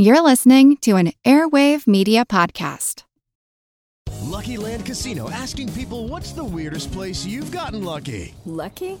[0.00, 3.02] You're listening to an Airwave Media Podcast.
[4.20, 8.32] Lucky Land Casino asking people what's the weirdest place you've gotten lucky?
[8.44, 9.00] Lucky?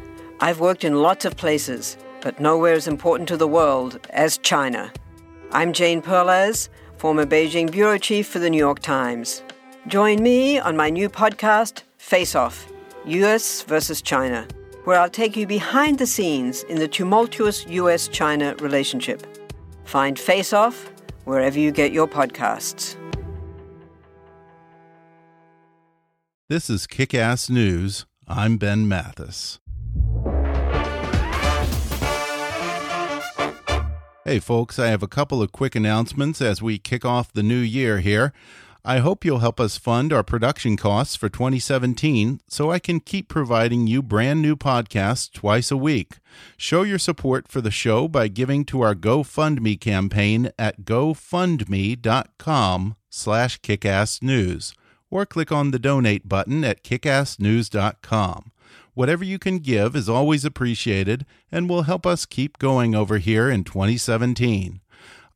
[0.43, 4.91] I've worked in lots of places, but nowhere as important to the world as China.
[5.51, 6.67] I'm Jane Perlez,
[6.97, 9.43] former Beijing bureau chief for the New York Times.
[9.85, 12.67] Join me on my new podcast, Face Off
[13.05, 14.47] US versus China,
[14.85, 19.27] where I'll take you behind the scenes in the tumultuous US China relationship.
[19.83, 20.91] Find Face Off
[21.25, 22.95] wherever you get your podcasts.
[26.49, 28.07] This is Kick Ass News.
[28.27, 29.60] I'm Ben Mathis.
[34.31, 37.59] Hey, folks, I have a couple of quick announcements as we kick off the new
[37.59, 38.31] year here.
[38.85, 43.27] I hope you'll help us fund our production costs for 2017 so I can keep
[43.27, 46.19] providing you brand new podcasts twice a week.
[46.55, 53.59] Show your support for the show by giving to our GoFundMe campaign at gofundme.com slash
[53.59, 54.73] kickassnews
[55.09, 58.51] or click on the donate button at kickassnews.com.
[58.93, 63.49] Whatever you can give is always appreciated and will help us keep going over here
[63.49, 64.81] in 2017.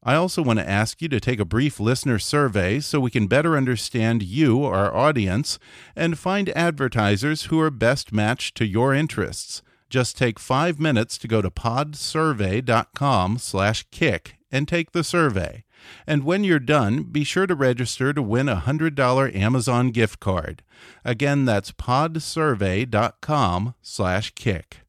[0.07, 3.25] I also want to ask you to take a brief listener survey so we can
[3.25, 5.57] better understand you, our audience,
[5.95, 9.63] and find advertisers who are best matched to your interests.
[9.89, 15.64] Just take five minutes to go to podsurvey.com slash kick and take the survey.
[16.07, 20.63] And when you're done, be sure to register to win a $100 Amazon gift card.
[21.03, 24.81] Again, that's podsurvey.com slash kick.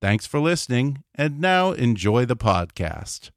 [0.00, 3.30] Thanks for listening, and now enjoy the podcast.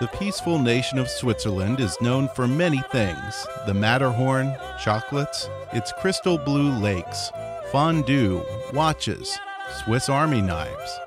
[0.00, 6.38] The peaceful nation of Switzerland is known for many things the Matterhorn, chocolates, its crystal
[6.38, 7.32] blue lakes,
[7.72, 8.40] fondue,
[8.72, 9.36] watches,
[9.70, 10.98] Swiss Army knives.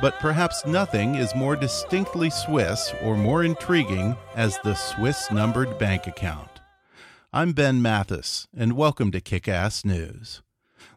[0.00, 6.06] But perhaps nothing is more distinctly Swiss or more intriguing as the Swiss numbered bank
[6.06, 6.60] account.
[7.32, 10.42] I'm Ben Mathis, and welcome to Kick Ass News.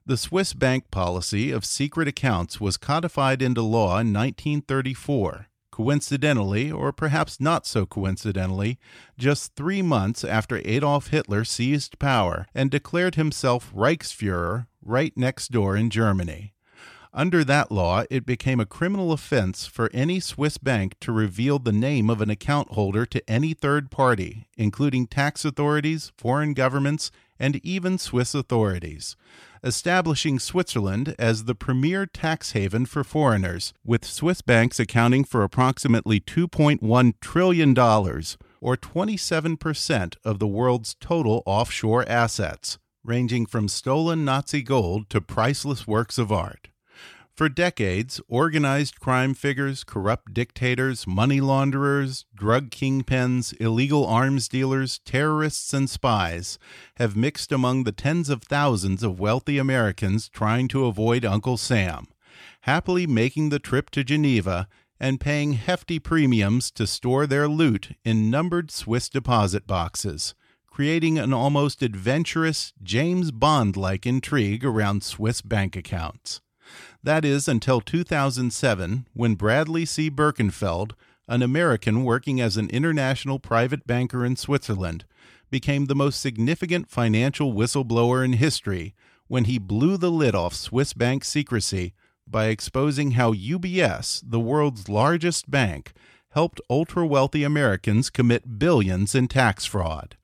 [0.06, 6.94] The Swiss bank policy of secret accounts was codified into law in 1934 coincidentally, or
[6.94, 8.80] perhaps not so coincidentally,
[9.18, 15.76] just three months after Adolf Hitler seized power and declared himself Reichsfuhrer right next door
[15.76, 16.55] in Germany.
[17.18, 21.72] Under that law, it became a criminal offense for any Swiss bank to reveal the
[21.72, 27.56] name of an account holder to any third party, including tax authorities, foreign governments, and
[27.66, 29.16] even Swiss authorities
[29.64, 36.20] establishing Switzerland as the premier tax haven for foreigners, with Swiss banks accounting for approximately
[36.20, 45.10] $2.1 trillion, or 27% of the world's total offshore assets, ranging from stolen Nazi gold
[45.10, 46.68] to priceless works of art.
[47.36, 55.74] For decades, organized crime figures, corrupt dictators, money launderers, drug kingpins, illegal arms dealers, terrorists,
[55.74, 56.58] and spies
[56.96, 62.08] have mixed among the tens of thousands of wealthy Americans trying to avoid Uncle Sam,
[62.62, 68.30] happily making the trip to Geneva and paying hefty premiums to store their loot in
[68.30, 70.36] numbered Swiss deposit boxes,
[70.68, 76.40] creating an almost adventurous, James Bond like intrigue around Swiss bank accounts.
[77.06, 80.10] That is until 2007, when Bradley C.
[80.10, 80.94] Birkenfeld,
[81.28, 85.06] an American working as an international private banker in Switzerland,
[85.52, 88.96] became the most significant financial whistleblower in history
[89.28, 91.94] when he blew the lid off Swiss bank secrecy
[92.26, 95.94] by exposing how UBS, the world's largest bank,
[96.32, 100.18] helped ultra wealthy Americans commit billions in tax fraud.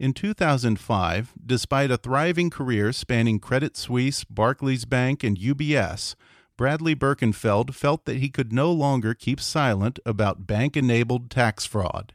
[0.00, 6.14] In 2005, despite a thriving career spanning Credit Suisse, Barclays Bank, and UBS,
[6.56, 12.14] Bradley Birkenfeld felt that he could no longer keep silent about bank enabled tax fraud.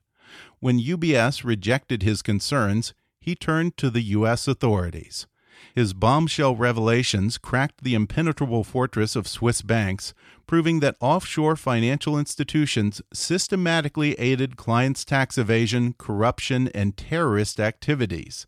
[0.59, 4.47] When UBS rejected his concerns, he turned to the U.S.
[4.47, 5.27] authorities.
[5.75, 10.13] His bombshell revelations cracked the impenetrable fortress of Swiss banks,
[10.47, 18.47] proving that offshore financial institutions systematically aided clients' tax evasion, corruption, and terrorist activities.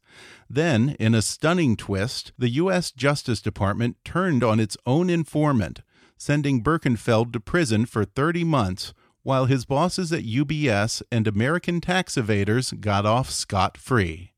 [0.50, 2.92] Then, in a stunning twist, the U.S.
[2.92, 5.82] Justice Department turned on its own informant,
[6.18, 8.94] sending Birkenfeld to prison for 30 months
[9.24, 14.32] while his bosses at UBS and American tax evaders got off scot free.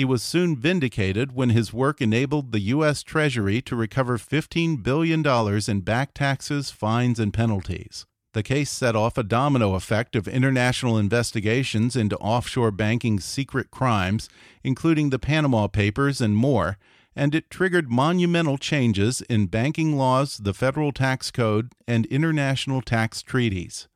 [0.00, 3.02] He was soon vindicated when his work enabled the U.S.
[3.02, 5.22] Treasury to recover $15 billion
[5.68, 8.06] in back taxes, fines, and penalties.
[8.32, 14.30] The case set off a domino effect of international investigations into offshore banking's secret crimes,
[14.64, 16.78] including the Panama Papers and more,
[17.14, 23.20] and it triggered monumental changes in banking laws, the federal tax code, and international tax
[23.20, 23.86] treaties.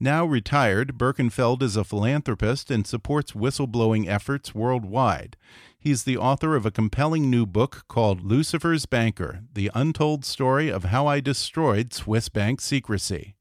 [0.00, 5.36] Now retired, Birkenfeld is a philanthropist and supports whistleblowing efforts worldwide.
[5.76, 10.84] He's the author of a compelling new book called Lucifer's Banker The Untold Story of
[10.84, 13.34] How I Destroyed Swiss Bank Secrecy.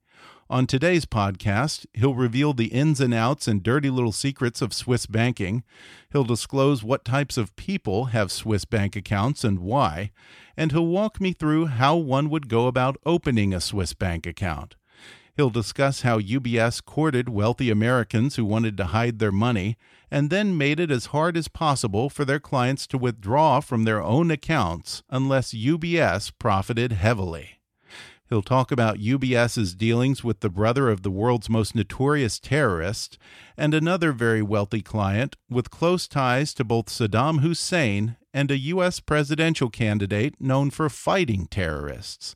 [0.50, 5.06] On today's podcast, he'll reveal the ins and outs and dirty little secrets of Swiss
[5.06, 5.64] banking.
[6.12, 10.10] He'll disclose what types of people have Swiss bank accounts and why.
[10.56, 14.76] And he'll walk me through how one would go about opening a Swiss bank account.
[15.38, 19.78] He'll discuss how UBS courted wealthy Americans who wanted to hide their money
[20.10, 24.02] and then made it as hard as possible for their clients to withdraw from their
[24.02, 27.60] own accounts unless UBS profited heavily.
[28.28, 33.20] He'll talk about UBS's dealings with the brother of the world's most notorious terrorist
[33.56, 39.00] and another very wealthy client with close ties to both Saddam Hussein and a U.S.
[39.00, 42.36] presidential candidate known for fighting terrorists.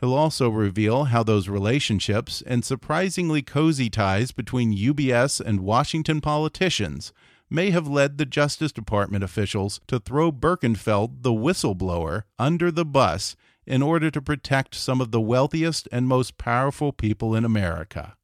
[0.00, 7.12] He'll also reveal how those relationships and surprisingly cozy ties between UBS and Washington politicians
[7.50, 13.34] may have led the Justice Department officials to throw Birkenfeld, the whistleblower, under the bus
[13.66, 18.16] in order to protect some of the wealthiest and most powerful people in America.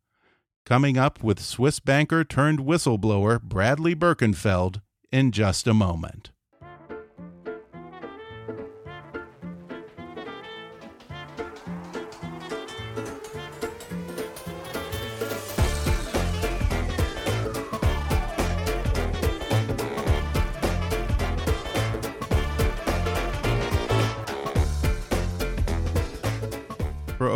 [0.65, 4.81] Coming up with Swiss banker turned whistleblower Bradley Birkenfeld
[5.13, 6.31] in just a moment.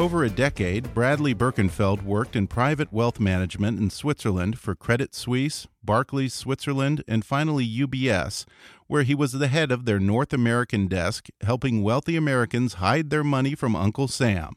[0.08, 5.66] Over a decade, Bradley Birkenfeld worked in private wealth management in Switzerland for Credit Suisse,
[5.84, 8.46] Barclays Switzerland, and finally UBS,
[8.86, 13.22] where he was the head of their North American desk, helping wealthy Americans hide their
[13.22, 14.54] money from Uncle Sam.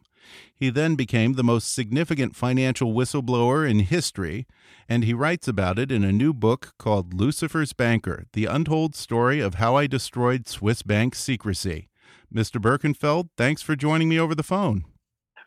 [0.56, 4.48] He then became the most significant financial whistleblower in history,
[4.88, 9.42] and he writes about it in a new book called Lucifer's Banker The Untold Story
[9.42, 11.90] of How I Destroyed Swiss Bank Secrecy.
[12.34, 12.62] Mr.
[12.62, 14.86] Birkenfeld, thanks for joining me over the phone.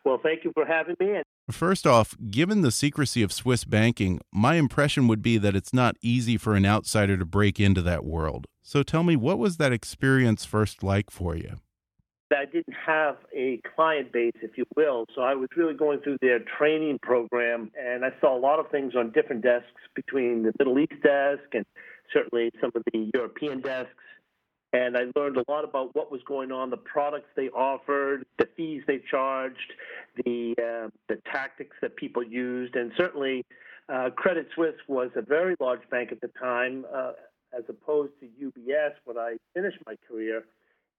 [0.05, 1.23] Well, thank you for having me.
[1.51, 5.97] First off, given the secrecy of Swiss banking, my impression would be that it's not
[6.03, 8.47] easy for an outsider to break into that world.
[8.63, 11.57] So tell me, what was that experience first like for you?
[12.33, 16.19] I didn't have a client base, if you will, so I was really going through
[16.21, 20.53] their training program, and I saw a lot of things on different desks between the
[20.59, 21.65] Middle East desk and
[22.13, 23.93] certainly some of the European desks
[24.75, 28.49] and I learned a lot about what was going on, the products they offered, the
[28.57, 29.73] fees they charged,
[30.25, 33.45] the uh, the tactics that people used, and certainly
[33.89, 37.13] uh, Credit Suisse was a very large bank at the time, uh,
[37.57, 40.45] as opposed to UBS when I finished my career.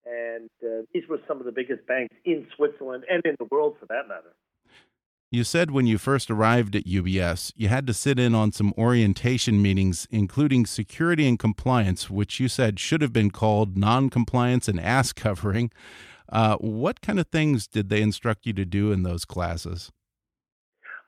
[0.06, 3.76] And uh, these were some of the biggest banks in Switzerland and in the world,
[3.80, 4.34] for that matter.
[5.32, 8.74] You said when you first arrived at UBS, you had to sit in on some
[8.78, 14.68] orientation meetings, including security and compliance, which you said should have been called non compliance
[14.68, 15.72] and ass covering.
[16.30, 19.92] Uh, what kind of things did they instruct you to do in those classes?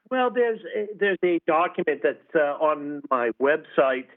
[0.09, 4.07] Well, there's a, there's a document that's uh, on my website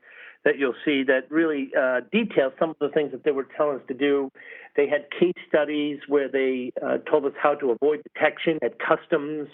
[0.44, 3.76] that you'll see that really uh, details some of the things that they were telling
[3.76, 4.30] us to do.
[4.76, 9.48] They had case studies where they uh, told us how to avoid detection at customs,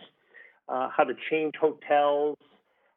[0.68, 2.37] uh, how to change hotels,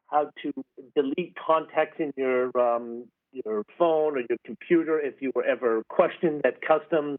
[0.06, 0.52] how to
[0.94, 6.42] delete contacts in your um, your phone or your computer if you were ever questioned
[6.44, 7.18] at customs.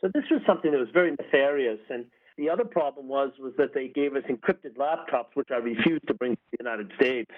[0.00, 1.80] So this was something that was very nefarious.
[1.90, 6.06] And the other problem was was that they gave us encrypted laptops, which I refused
[6.08, 7.30] to bring to the United States.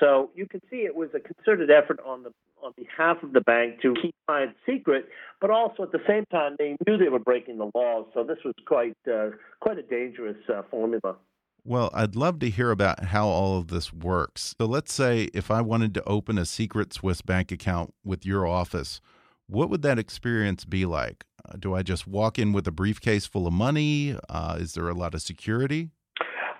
[0.00, 2.32] So you can see it was a concerted effort on the
[2.62, 5.08] on behalf of the bank to keep clients secret,
[5.40, 8.06] but also at the same time they knew they were breaking the laws.
[8.14, 9.30] So this was quite uh,
[9.60, 11.16] quite a dangerous uh, formula.
[11.64, 14.54] Well, I'd love to hear about how all of this works.
[14.58, 18.46] So let's say if I wanted to open a secret Swiss bank account with your
[18.46, 19.00] office,
[19.48, 21.24] what would that experience be like?
[21.44, 24.16] Uh, do I just walk in with a briefcase full of money?
[24.28, 25.90] Uh, is there a lot of security?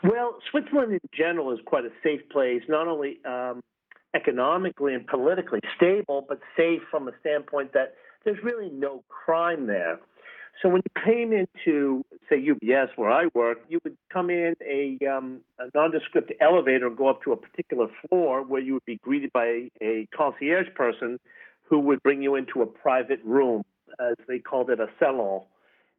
[0.03, 3.61] Well, Switzerland in general is quite a safe place, not only um,
[4.15, 9.99] economically and politically stable, but safe from a standpoint that there's really no crime there.
[10.63, 14.99] So when you came into, say, UBS, where I work, you would come in a,
[15.07, 18.97] um, a nondescript elevator and go up to a particular floor where you would be
[18.97, 21.21] greeted by a concierge person
[21.63, 23.63] who would bring you into a private room,
[24.01, 25.43] as they called it, a salon.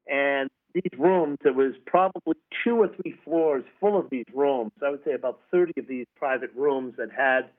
[0.08, 4.72] And these rooms, there was probably two or three floors full of these rooms.
[4.86, 7.50] I would say about 30 of these private rooms that had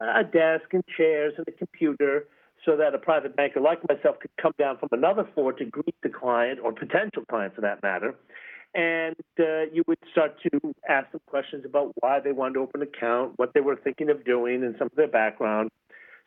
[0.00, 2.26] a desk and chairs and a computer
[2.64, 5.94] so that a private banker like myself could come down from another floor to greet
[6.02, 8.14] the client or potential client for that matter.
[8.74, 12.82] And uh, you would start to ask them questions about why they wanted to open
[12.82, 15.70] an account, what they were thinking of doing, and some of their background.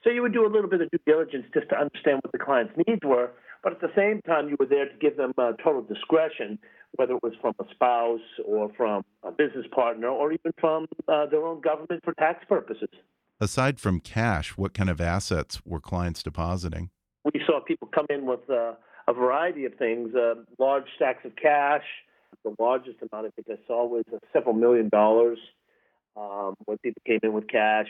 [0.04, 2.38] So you would do a little bit of due diligence just to understand what the
[2.38, 3.32] client's needs were.
[3.64, 6.60] But at the same time, you were there to give them uh, total discretion,
[6.94, 11.26] whether it was from a spouse or from a business partner or even from uh,
[11.26, 12.90] their own government for tax purposes.
[13.40, 16.90] Aside from cash, what kind of assets were clients depositing?
[17.24, 18.74] We saw people come in with uh,
[19.08, 21.84] a variety of things uh, large stacks of cash.
[22.44, 25.38] The largest amount I think I saw was uh, several million dollars
[26.16, 27.90] um, when people came in with cash.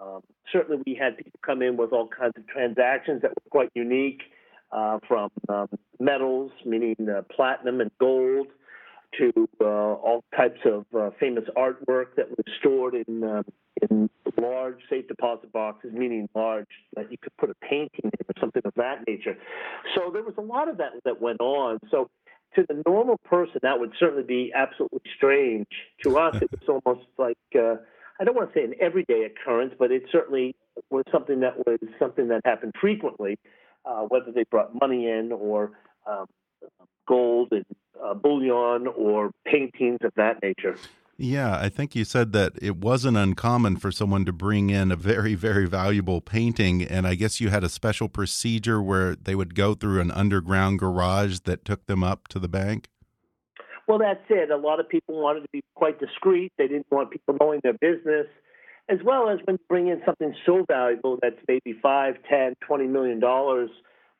[0.00, 0.20] Um,
[0.52, 4.22] certainly, we had people come in with all kinds of transactions that were quite unique,
[4.72, 8.48] uh, from um, metals, meaning uh, platinum and gold,
[9.18, 13.44] to uh, all types of uh, famous artwork that was stored in um,
[13.90, 18.40] in large safe deposit boxes, meaning large that you could put a painting in or
[18.40, 19.36] something of that nature.
[19.94, 21.78] So there was a lot of that that went on.
[21.90, 22.08] So
[22.54, 25.66] to the normal person, that would certainly be absolutely strange.
[26.04, 27.76] To us, it was almost like uh,
[28.18, 30.54] I don't want to say an everyday occurrence, but it certainly
[30.90, 33.38] was something that was something that happened frequently,
[33.84, 35.72] uh, whether they brought money in or
[36.06, 36.26] um,
[37.06, 37.64] gold and
[38.02, 40.76] uh, bullion or paintings of that nature.
[41.18, 44.96] Yeah, I think you said that it wasn't uncommon for someone to bring in a
[44.96, 46.82] very, very valuable painting.
[46.82, 50.78] And I guess you had a special procedure where they would go through an underground
[50.78, 52.88] garage that took them up to the bank?
[53.88, 54.50] Well, that's it.
[54.50, 56.52] A lot of people wanted to be quite discreet.
[56.58, 58.26] They didn't want people knowing their business,
[58.90, 62.86] as well as when you bring in something so valuable that's maybe five, ten, twenty
[62.86, 63.70] million dollars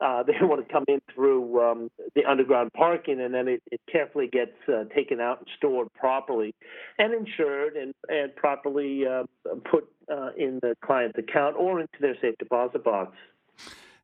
[0.00, 3.81] uh, they want to come in through um, the underground parking, and then it, it
[3.91, 6.55] carefully gets uh, taken out and stored properly,
[6.99, 9.25] and insured and and properly uh,
[9.71, 13.12] put uh, in the client's account or into their safe deposit box.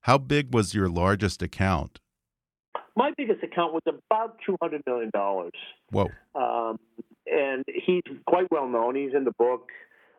[0.02, 2.00] How big was your largest account?
[2.96, 5.52] My biggest account was about two hundred million dollars.
[5.90, 6.10] Whoa!
[6.34, 6.78] Um,
[7.26, 8.96] and he's quite well known.
[8.96, 9.68] He's in the book.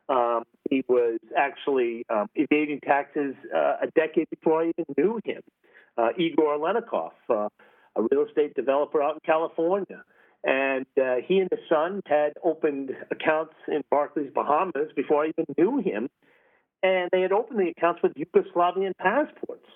[0.09, 5.41] Um, he was actually um, evading taxes uh, a decade before I even knew him.
[5.97, 7.49] Uh, Igor Olenicoff, uh,
[7.95, 10.03] a real estate developer out in California.
[10.43, 15.45] And uh, he and his son had opened accounts in Barclays, Bahamas before I even
[15.57, 16.09] knew him.
[16.81, 19.67] And they had opened the accounts with Yugoslavian passports.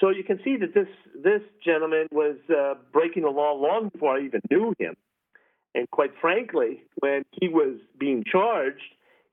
[0.00, 0.88] So you can see that this,
[1.22, 4.96] this gentleman was uh, breaking the law long before I even knew him.
[5.74, 8.82] And quite frankly, when he was being charged,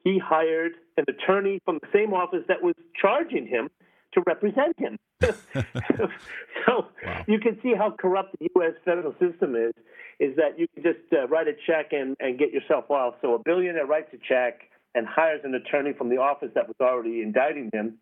[0.04, 3.70] he hired an attorney from the same office that was charging him
[4.14, 4.98] to represent him.
[5.22, 7.24] so wow.
[7.28, 8.74] you can see how corrupt the U.S.
[8.86, 9.74] federal system is.
[10.20, 13.16] Is that you can just uh, write a check and, and get yourself off.
[13.22, 14.60] So a billionaire writes a check
[14.94, 18.00] and hires an attorney from the office that was already indicting him,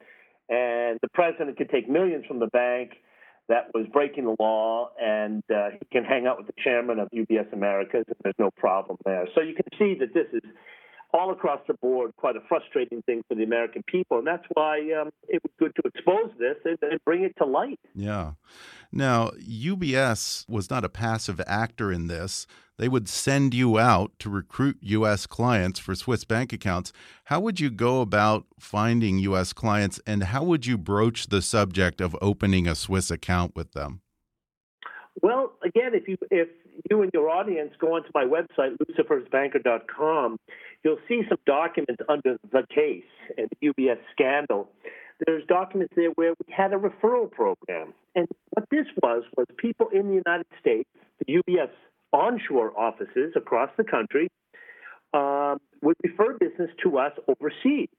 [0.50, 2.94] and the president could take millions from the bank
[3.50, 7.10] that was breaking the law, and uh, he can hang out with the chairman of
[7.12, 9.28] UBS Americas, and there's no problem there.
[9.36, 10.42] So you can see that this is
[11.14, 14.18] all across the board quite a frustrating thing for the American people.
[14.18, 17.46] And that's why um, it was good to expose this and, and, bring it to
[17.46, 17.80] light.
[17.96, 18.34] Yeah.
[18.92, 22.46] Now, UBS was not a passive actor in this.
[22.78, 25.26] They would send you out to recruit U.S.
[25.26, 26.94] clients for Swiss bank accounts.
[27.26, 29.52] How would you go about finding U.S.
[29.54, 34.02] clients and how would you broach the subject of opening a Swiss account with them?
[35.22, 36.50] Well, again, if you if
[36.90, 40.38] you and your audience go onto my website, lucifersbanker.com,
[40.84, 43.04] you'll see some documents under the case
[43.38, 44.70] and the UBS scandal.
[45.26, 47.94] There's documents there where we had a referral program.
[48.16, 50.90] And what this was, was people in the United States,
[51.26, 51.70] the UBS
[52.14, 54.30] onshore offices across the country,
[55.14, 57.90] um, would refer business to us overseas.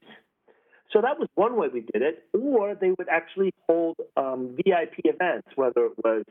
[0.91, 2.23] So that was one way we did it.
[2.33, 6.23] Or they would actually hold um, VIP events, whether it was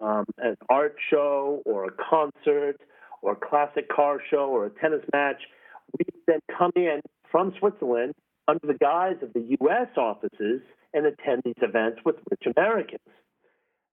[0.00, 2.76] um, an art show or a concert
[3.22, 5.42] or a classic car show or a tennis match,
[5.98, 8.14] we then come in from Switzerland
[8.48, 9.88] under the guise of the U.S.
[9.96, 13.00] offices and attend these events with rich Americans.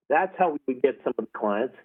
[0.10, 1.76] That's how we would get some of the clients.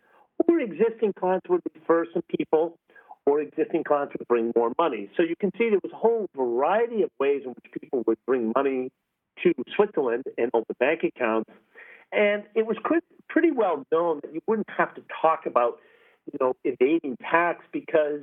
[0.48, 2.78] Or existing clients would refer some people,
[3.26, 5.10] or existing clients would bring more money.
[5.16, 8.18] So you can see there was a whole variety of ways in which people would
[8.26, 8.90] bring money
[9.42, 11.50] to Switzerland and open bank accounts
[12.12, 12.76] and it was
[13.28, 15.78] pretty well known that you wouldn't have to talk about,
[16.30, 18.20] you know, evading tax because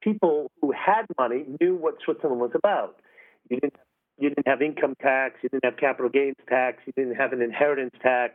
[0.00, 3.00] people who had money knew what Switzerland was about.
[3.48, 3.76] You didn't
[4.18, 7.40] you didn't have income tax, you didn't have capital gains tax, you didn't have an
[7.40, 8.34] inheritance tax.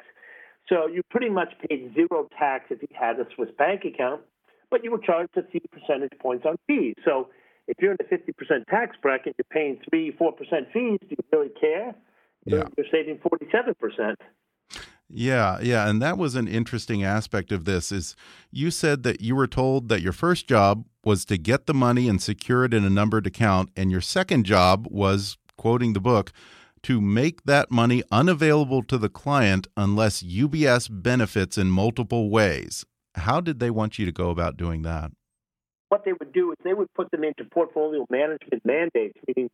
[0.69, 4.21] So you pretty much paid zero tax if you had a Swiss bank account,
[4.71, 6.95] but you were charged a few percentage points on fees.
[7.03, 7.27] So
[7.67, 10.31] if you're in the 50% tax bracket, you're paying 3 4%
[10.71, 10.99] fees.
[11.01, 11.93] Do you really care?
[12.45, 12.63] Yeah.
[12.77, 14.15] You're saving 47%.
[15.15, 18.15] Yeah, yeah, and that was an interesting aspect of this is
[18.51, 22.09] you said that you were told that your first job was to get the money
[22.09, 26.31] and secure it in a numbered account and your second job was quoting the book
[26.81, 32.83] to make that money unavailable to the client unless UBS benefits in multiple ways.
[33.13, 35.11] How did they want you to go about doing that?
[35.89, 39.51] What they would do is they would put them into portfolio management mandates, meaning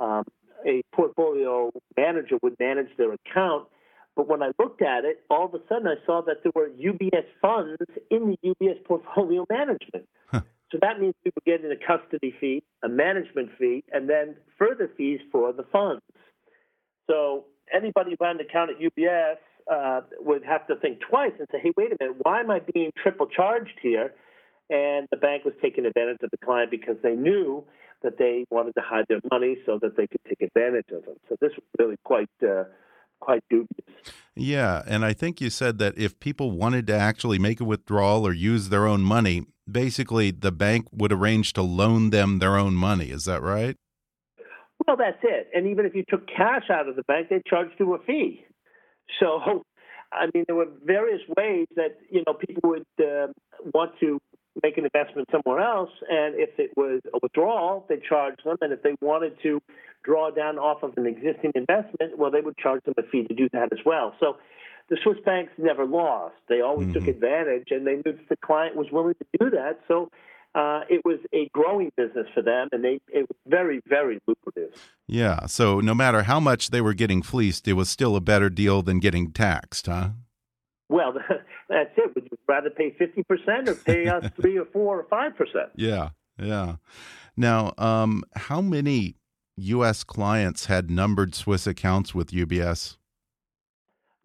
[0.00, 0.24] um,
[0.66, 3.68] a portfolio manager would manage their account
[4.18, 6.70] but when I looked at it, all of a sudden I saw that there were
[6.70, 7.78] UBS funds
[8.10, 10.08] in the UBS portfolio management.
[10.26, 10.40] Huh.
[10.72, 15.20] So that means people getting a custody fee, a management fee, and then further fees
[15.30, 16.02] for the funds.
[17.08, 19.36] So anybody who had an account at UBS
[19.72, 22.58] uh, would have to think twice and say, hey, wait a minute, why am I
[22.74, 24.14] being triple charged here?
[24.68, 27.62] And the bank was taking advantage of the client because they knew
[28.02, 31.14] that they wanted to hide their money so that they could take advantage of them.
[31.28, 32.28] So this was really quite.
[32.42, 32.64] Uh,
[33.20, 33.68] quite dubious.
[34.34, 38.26] Yeah, and I think you said that if people wanted to actually make a withdrawal
[38.26, 42.74] or use their own money, basically the bank would arrange to loan them their own
[42.74, 43.10] money.
[43.10, 43.76] Is that right?
[44.86, 45.48] Well, that's it.
[45.54, 48.44] And even if you took cash out of the bank, they charged you a fee.
[49.20, 49.64] So,
[50.12, 53.28] I mean, there were various ways that you know people would uh,
[53.74, 54.18] want to
[54.62, 58.72] make an investment somewhere else, and if it was a withdrawal, they charged them, and
[58.72, 59.60] if they wanted to
[60.08, 63.34] draw down off of an existing investment, well, they would charge them a fee to
[63.34, 64.14] do that as well.
[64.18, 64.38] So
[64.88, 66.34] the Swiss banks never lost.
[66.48, 67.00] They always mm-hmm.
[67.00, 69.80] took advantage, and they knew the client was willing to do that.
[69.86, 70.10] So
[70.54, 74.72] uh, it was a growing business for them, and they it was very, very lucrative.
[75.06, 75.44] Yeah.
[75.46, 78.80] So no matter how much they were getting fleeced, it was still a better deal
[78.80, 80.10] than getting taxed, huh?
[80.88, 81.12] Well,
[81.68, 82.14] that's it.
[82.14, 85.68] Would you rather pay fifty percent or pay us three or four or five percent?
[85.76, 86.76] Yeah, yeah.
[87.36, 89.17] Now, um, how many
[89.58, 90.04] U.S.
[90.04, 92.96] clients had numbered Swiss accounts with UBS?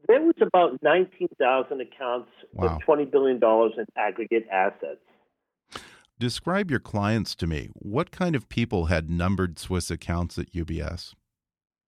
[0.08, 2.78] There was about 19,000 accounts wow.
[2.88, 5.00] with $20 billion in aggregate assets.
[6.20, 7.70] Describe your clients to me.
[7.74, 11.16] What kind of people had numbered Swiss accounts at UBS?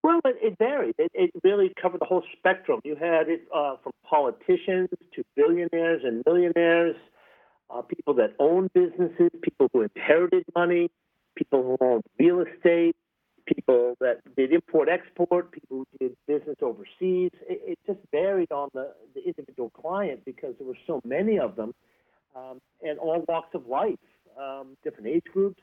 [0.01, 0.95] Well, it, it varied.
[0.97, 2.79] It, it, really covered the whole spectrum.
[2.83, 6.95] You had it uh, from politicians to billionaires and millionaires,
[7.69, 10.89] uh, people that owned businesses, people who inherited money,
[11.35, 12.95] people who owned real estate,
[13.45, 17.31] people that did import export, people who did business overseas.
[17.47, 21.55] It, it just varied on the, the, individual client because there were so many of
[21.55, 21.73] them
[22.35, 23.95] um, and all walks of life,
[24.39, 25.61] um, different age groups,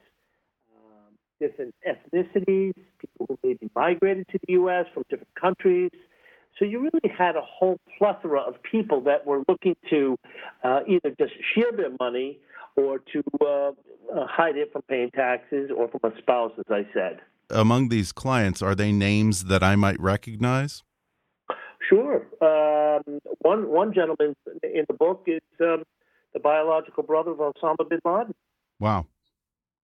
[0.74, 4.86] um, different ethnicities, people who maybe migrated to the U.S.
[4.94, 5.90] from different countries.
[6.58, 10.18] So you really had a whole plethora of people that were looking to
[10.62, 12.38] uh, either just shield their money
[12.76, 13.70] or to uh,
[14.14, 18.12] uh, hide it from paying taxes or from a spouse, as I said among these
[18.12, 20.82] clients, are they names that I might recognize?
[21.88, 22.26] Sure.
[22.40, 25.84] Um, one one gentleman in the book is um,
[26.32, 28.34] the biological brother of Osama bin Laden.
[28.80, 29.06] Wow.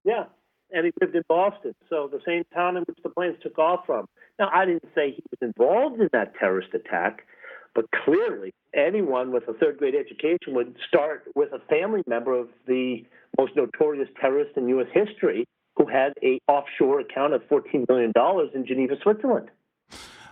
[0.05, 0.25] Yeah,
[0.71, 3.85] and he lived in Boston, so the same town in which the planes took off
[3.87, 4.07] from.
[4.38, 7.27] Now, I didn't say he was involved in that terrorist attack,
[7.75, 12.49] but clearly, anyone with a third grade education would start with a family member of
[12.66, 13.05] the
[13.38, 14.88] most notorious terrorist in U.S.
[14.92, 15.47] history
[15.79, 18.12] who had a offshore account of $14 million
[18.55, 19.51] in Geneva, Switzerland.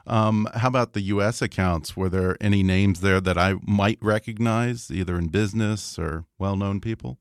[0.06, 1.40] Um, how about the U.S.
[1.40, 1.96] accounts?
[1.96, 7.18] Were there any names there that I might recognize, either in business or well-known people?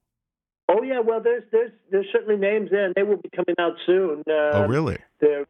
[0.68, 3.74] Oh yeah, well there's there's there's certainly names there, and they will be coming out
[3.86, 4.24] soon.
[4.28, 4.98] Uh, oh really?
[5.20, 5.46] They're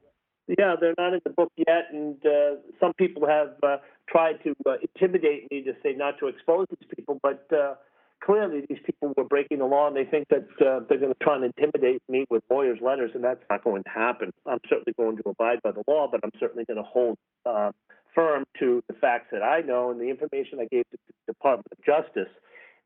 [0.47, 3.77] yeah, they're not in the book yet, and uh, some people have uh,
[4.09, 7.75] tried to uh, intimidate me to say not to expose these people, but uh,
[8.25, 11.23] clearly these people were breaking the law and they think that uh, they're going to
[11.23, 14.31] try and intimidate me with lawyers' letters, and that's not going to happen.
[14.45, 17.71] I'm certainly going to abide by the law, but I'm certainly going to hold uh,
[18.15, 21.67] firm to the facts that I know and the information I gave to the Department
[21.71, 22.31] of Justice.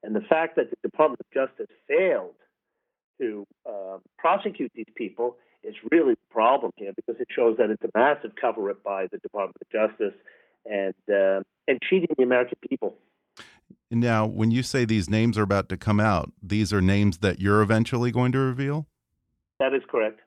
[0.04, 2.36] And the fact that the Department of Justice failed
[3.22, 7.84] to uh, prosecute these people is really the problem here because it shows that it's
[7.84, 10.18] a massive cover up by the Department of Justice
[10.66, 12.96] and uh, and cheating the American people.
[13.92, 17.40] Now, when you say these names are about to come out, these are names that
[17.40, 18.88] you're eventually going to reveal?
[19.60, 20.22] That is correct.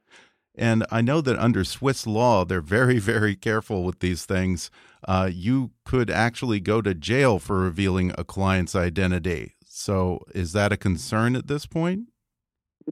[0.55, 4.71] And I know that under Swiss law, they're very, very careful with these things.
[5.07, 9.57] Uh, you could actually go to jail for revealing a client's identity.
[9.65, 12.09] So, is that a concern at this point?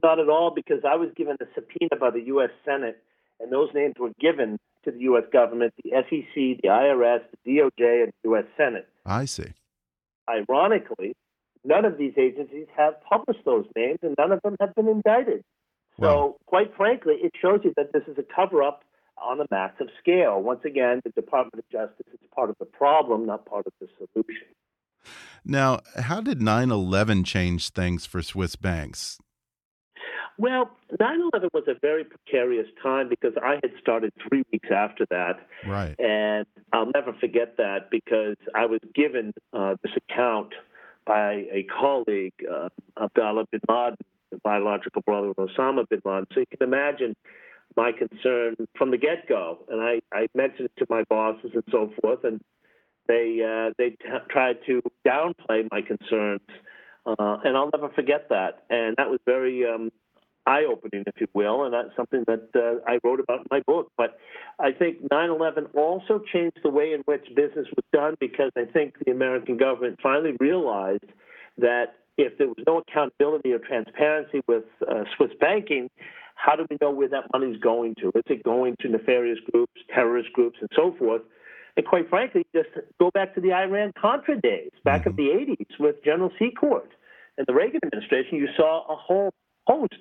[0.01, 2.49] Not at all, because I was given a subpoena by the U.S.
[2.65, 2.97] Senate,
[3.39, 5.23] and those names were given to the U.S.
[5.31, 8.45] government, the SEC, the IRS, the DOJ, and the U.S.
[8.57, 8.87] Senate.
[9.05, 9.53] I see.
[10.31, 11.13] Ironically,
[11.63, 15.43] none of these agencies have published those names, and none of them have been indicted.
[15.99, 18.83] So, quite frankly, it shows you that this is a cover up
[19.21, 20.41] on a massive scale.
[20.41, 23.87] Once again, the Department of Justice is part of the problem, not part of the
[23.97, 24.47] solution.
[25.43, 29.19] Now, how did 9 11 change things for Swiss banks?
[30.41, 35.05] Well, 9 11 was a very precarious time because I had started three weeks after
[35.11, 35.33] that.
[35.67, 35.95] Right.
[35.99, 40.53] And I'll never forget that because I was given uh, this account
[41.05, 43.97] by a colleague, uh, Abdullah bin Laden,
[44.31, 46.25] the biological brother of Osama bin Laden.
[46.33, 47.15] So you can imagine
[47.77, 49.59] my concern from the get go.
[49.69, 52.41] And I, I mentioned it to my bosses and so forth, and
[53.07, 56.41] they, uh, they t- tried to downplay my concerns.
[57.05, 58.63] Uh, and I'll never forget that.
[58.71, 59.91] And that was very um,
[60.45, 63.61] eye opening, if you will, and that's something that uh, I wrote about in my
[63.61, 63.91] book.
[63.97, 64.17] But
[64.59, 68.65] I think 9 11 also changed the way in which business was done because I
[68.65, 71.05] think the American government finally realized
[71.57, 75.89] that if there was no accountability or transparency with uh, Swiss banking,
[76.35, 78.09] how do we know where that money is going to?
[78.09, 81.21] Is it going to nefarious groups, terrorist groups, and so forth?
[81.77, 85.79] And quite frankly, just go back to the Iran Contra days, back of the 80s
[85.79, 86.89] with General Secord
[87.37, 89.33] and the Reagan administration, you saw a whole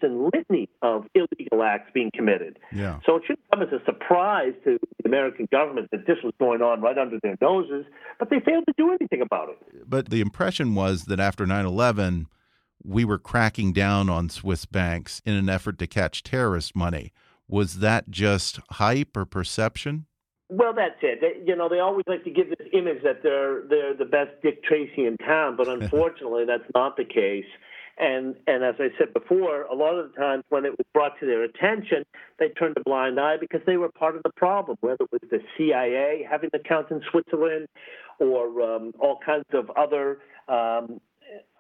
[0.03, 2.59] and litany of illegal acts being committed.
[2.73, 3.01] Yeah.
[3.05, 6.63] So it shouldn't come as a surprise to the American government that this was going
[6.63, 7.85] on right under their noses,
[8.19, 9.89] but they failed to do anything about it.
[9.89, 12.27] But the impression was that after 9 11,
[12.85, 17.13] we were cracking down on Swiss banks in an effort to catch terrorist money.
[17.49, 20.07] Was that just hype or perception?
[20.49, 21.21] Well, that's it.
[21.21, 24.31] They, you know, they always like to give this image that they're they're the best
[24.43, 27.47] Dick Tracy in town, but unfortunately, that's not the case.
[28.01, 31.21] And and as I said before, a lot of the times when it was brought
[31.21, 32.05] to their attention,
[32.39, 34.79] they turned a blind eye because they were part of the problem.
[34.81, 37.69] Whether it was the CIA having accounts in Switzerland,
[38.19, 40.99] or um, all kinds of other um,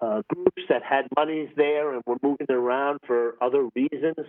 [0.00, 4.26] uh, groups that had monies there and were moving it around for other reasons.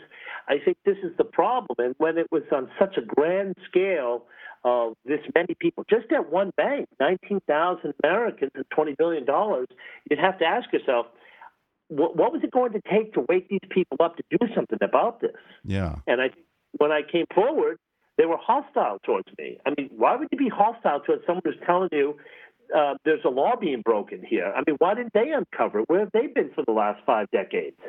[0.50, 1.78] I think this is the problem.
[1.80, 4.26] And when it was on such a grand scale
[4.63, 9.26] of this many people, just at one bank, 19,000 Americans and $20 billion,
[10.10, 11.08] you'd have to ask yourself,
[11.91, 14.80] what, what was it going to take to wake these people up to do something
[14.82, 15.36] about this?
[15.63, 15.95] Yeah.
[16.08, 16.30] And I,
[16.77, 17.77] when I came forward,
[18.17, 19.58] they were hostile towards me.
[19.65, 22.17] I mean, why would you be hostile towards someone who's telling you
[22.75, 24.54] uh, there's a law being broken here?
[24.56, 25.89] I mean, why didn't they uncover it?
[25.89, 27.80] Where have they been for the last five decades?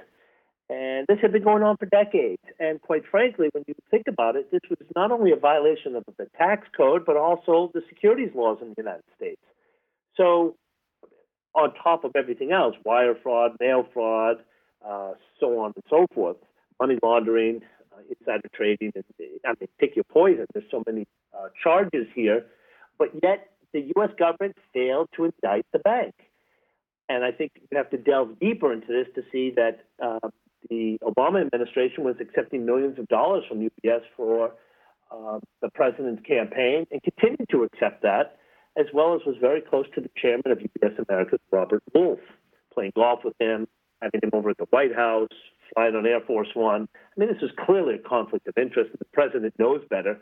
[0.68, 2.42] And this had been going on for decades.
[2.58, 6.04] And quite frankly, when you think about it, this was not only a violation of
[6.18, 9.40] the tax code, but also the securities laws in the United States.
[10.16, 10.56] So,
[11.54, 14.38] on top of everything else, wire fraud, mail fraud,
[14.86, 16.36] uh, so on and so forth,
[16.80, 17.60] money laundering,
[17.92, 19.04] uh, insider trading, and,
[19.44, 20.46] I mean, pick your poison.
[20.52, 22.46] There's so many uh, charges here,
[22.98, 24.10] but yet the U.S.
[24.18, 26.14] government failed to indict the bank.
[27.08, 30.30] And I think you have to delve deeper into this to see that uh,
[30.70, 34.52] the Obama administration was accepting millions of dollars from UBS for
[35.10, 38.38] uh, the president's campaign and continued to accept that,
[38.76, 42.20] as well as was very close to the chairman of UBS Americas, Robert Wolf,
[42.72, 43.66] playing golf with him,
[44.00, 45.28] having him over at the White House,
[45.74, 46.88] flying on Air Force One.
[46.94, 50.18] I mean, this is clearly a conflict of interest, and the president knows better.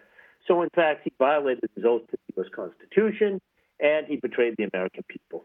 [0.49, 2.51] So, in fact, he violated his oath to the U.S.
[2.55, 3.41] Constitution
[3.81, 5.45] and he betrayed the American people.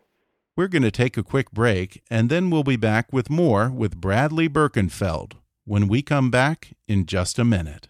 [0.55, 3.99] We're going to take a quick break, and then we'll be back with more with
[3.99, 5.33] Bradley Birkenfeld
[5.65, 7.89] when we come back in just a minute.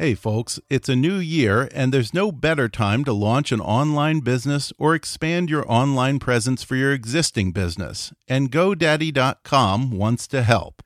[0.00, 4.20] Hey, folks, it's a new year, and there's no better time to launch an online
[4.20, 8.12] business or expand your online presence for your existing business.
[8.28, 10.82] And GoDaddy.com wants to help.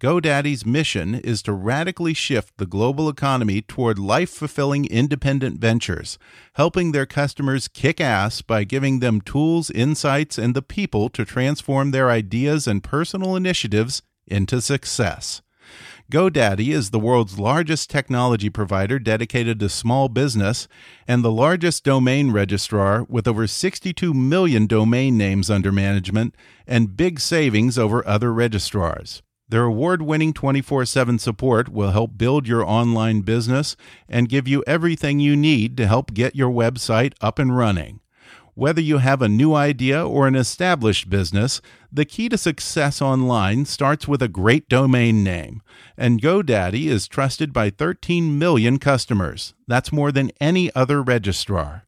[0.00, 6.18] GoDaddy's mission is to radically shift the global economy toward life fulfilling independent ventures,
[6.56, 11.92] helping their customers kick ass by giving them tools, insights, and the people to transform
[11.92, 15.40] their ideas and personal initiatives into success.
[16.12, 20.68] GoDaddy is the world's largest technology provider dedicated to small business
[21.08, 27.18] and the largest domain registrar with over 62 million domain names under management and big
[27.18, 29.20] savings over other registrars.
[29.48, 33.76] Their award winning 24 7 support will help build your online business
[34.08, 37.98] and give you everything you need to help get your website up and running.
[38.56, 41.60] Whether you have a new idea or an established business,
[41.92, 45.60] the key to success online starts with a great domain name.
[45.94, 49.52] And GoDaddy is trusted by 13 million customers.
[49.68, 51.84] That's more than any other registrar.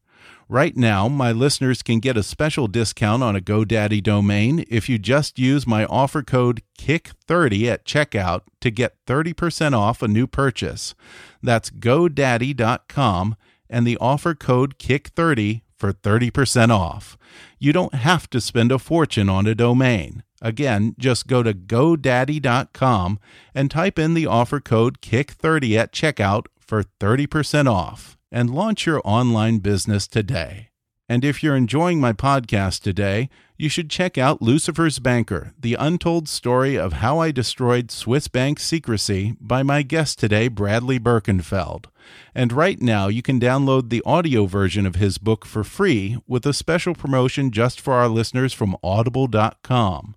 [0.47, 4.99] Right now, my listeners can get a special discount on a GoDaddy domain if you
[4.99, 10.93] just use my offer code KICK30 at checkout to get 30% off a new purchase.
[11.41, 13.35] That's GoDaddy.com
[13.71, 17.17] and the offer code KICK30 for 30% off.
[17.57, 20.23] You don't have to spend a fortune on a domain.
[20.41, 23.19] Again, just go to GoDaddy.com
[23.55, 29.01] and type in the offer code KICK30 at checkout for 30% off and launch your
[29.03, 30.69] online business today.
[31.07, 36.29] And if you're enjoying my podcast today, you should check out Lucifer's Banker, the untold
[36.29, 41.87] story of how I destroyed Swiss bank secrecy by my guest today, Bradley Birkenfeld.
[42.33, 46.45] And right now, you can download the audio version of his book for free with
[46.45, 50.15] a special promotion just for our listeners from audible.com.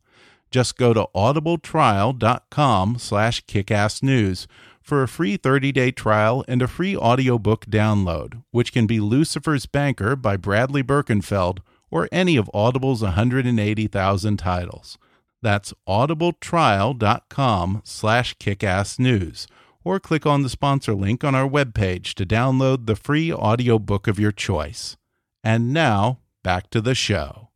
[0.53, 4.47] Just go to audibletrial.com slash kickassnews
[4.81, 10.15] for a free 30-day trial and a free audiobook download, which can be Lucifer's Banker
[10.15, 11.59] by Bradley Birkenfeld
[11.93, 14.99] or any of Audible's 180,000 titles.
[15.43, 19.47] That's audibletrial.com slash kickassnews
[19.85, 24.19] or click on the sponsor link on our webpage to download the free audiobook of
[24.19, 24.97] your choice.
[25.45, 27.51] And now, back to the show.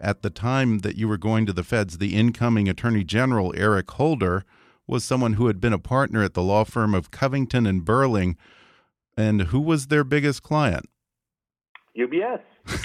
[0.00, 3.90] At the time that you were going to the feds, the incoming Attorney General, Eric
[3.92, 4.44] Holder,
[4.86, 8.36] was someone who had been a partner at the law firm of Covington and Burling.
[9.16, 10.88] And who was their biggest client?
[11.98, 12.40] UBS.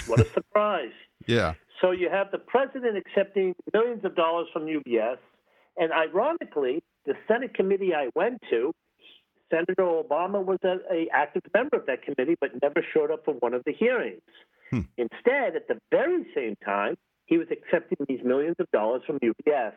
[0.06, 0.92] What a surprise.
[1.26, 1.54] yeah.
[1.80, 5.18] So you have the president accepting millions of dollars from UBS.
[5.76, 8.72] And ironically, the Senate committee I went to,
[9.50, 13.34] Senator Obama was a, a active member of that committee, but never showed up for
[13.34, 14.22] one of the hearings.
[14.70, 14.80] Hmm.
[14.96, 16.96] Instead, at the very same time,
[17.26, 19.72] he was accepting these millions of dollars from UBS.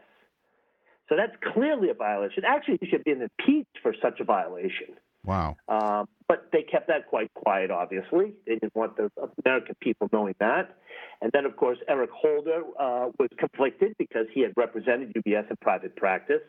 [1.09, 2.43] So that's clearly a violation.
[2.45, 4.95] Actually, he should be impeached for such a violation.
[5.27, 5.57] Wow.
[5.67, 8.33] Um, but they kept that quite quiet, obviously.
[8.47, 9.11] They didn't want the
[9.45, 10.77] American people knowing that.
[11.21, 15.57] And then, of course, Eric Holder uh, was conflicted because he had represented UBS in
[15.61, 16.41] private practice.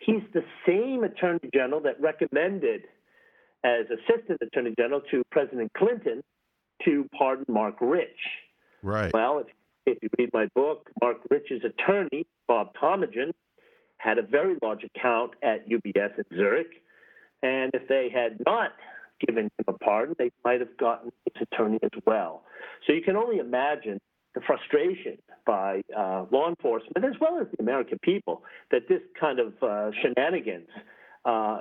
[0.00, 2.84] He's the same attorney general that recommended,
[3.62, 6.22] as assistant attorney general to President Clinton,
[6.84, 8.08] to pardon Marc Rich.
[8.82, 9.12] Right.
[9.12, 9.46] Well, if,
[9.86, 13.32] if you read my book, Marc Rich's attorney, Bob Tomajian,
[13.98, 16.82] had a very large account at UBS in Zurich.
[17.44, 18.72] And if they had not
[19.20, 22.42] given him a pardon, they might have gotten his attorney as well.
[22.86, 24.00] So you can only imagine
[24.34, 29.38] the frustration by uh, law enforcement as well as the American people that this kind
[29.38, 30.68] of uh, shenanigans
[31.26, 31.60] uh,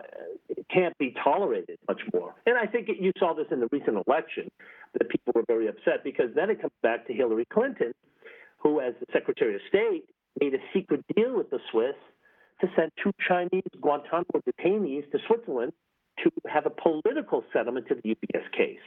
[0.74, 2.34] can't be tolerated much more.
[2.46, 4.50] And I think you saw this in the recent election
[4.94, 7.94] that people were very upset because then it comes back to Hillary Clinton,
[8.58, 10.06] who, as the Secretary of State,
[10.40, 11.96] made a secret deal with the Swiss
[12.64, 15.74] to send two Chinese Guantanamo detainees to Switzerland
[16.24, 18.80] to have a political settlement to the UBS case.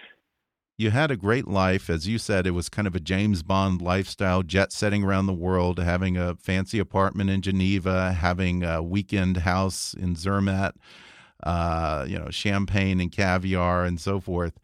[0.79, 1.89] You had a great life.
[1.89, 5.33] As you said, it was kind of a James Bond lifestyle, jet setting around the
[5.33, 10.75] world, having a fancy apartment in Geneva, having a weekend house in Zermatt,
[11.43, 14.59] uh, you know, champagne and caviar and so forth.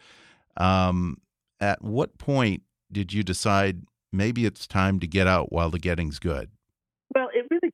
[0.56, 1.18] Um,
[1.60, 6.18] at what point did you decide maybe it's time to get out while the getting's
[6.18, 6.50] good?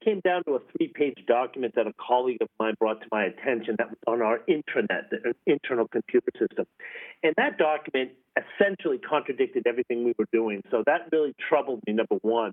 [0.09, 2.75] Well, it really came down to a three page document that a colleague of mine
[2.79, 6.67] brought to my attention that was on our intranet, the internal computer system.
[7.23, 10.63] And that document essentially contradicted everything we were doing.
[10.71, 12.53] So that really troubled me, number one.